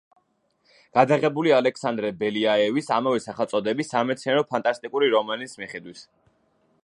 [0.99, 6.07] გადაღებულია ალექსანდრე ბელიაევის ამავე სახელწოდების სამეცნიერო-ფანტასტიკური რომანის მიხედვით.